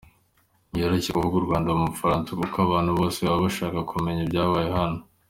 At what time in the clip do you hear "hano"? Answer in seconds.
4.79-4.99